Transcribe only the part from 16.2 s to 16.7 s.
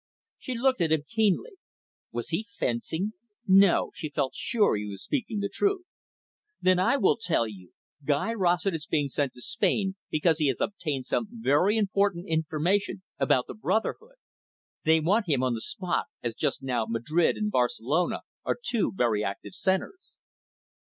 as just